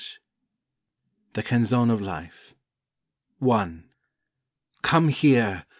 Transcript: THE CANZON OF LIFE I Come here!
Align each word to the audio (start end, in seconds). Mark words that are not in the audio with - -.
THE 1.33 1.43
CANZON 1.43 1.91
OF 1.91 2.01
LIFE 2.01 2.55
I 3.39 3.73
Come 4.81 5.09
here! 5.09 5.65